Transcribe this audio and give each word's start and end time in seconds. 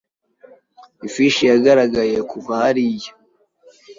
Ifishi 1.07 1.43
yagaragaye 1.51 2.17
kuva 2.31 2.51
hariya. 2.61 3.11